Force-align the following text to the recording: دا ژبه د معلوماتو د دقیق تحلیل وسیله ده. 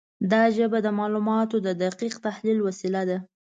دا 0.31 0.43
ژبه 0.55 0.79
د 0.83 0.87
معلوماتو 0.97 1.55
د 1.65 1.67
دقیق 1.83 2.15
تحلیل 2.25 2.59
وسیله 2.67 3.01
ده. 3.09 3.17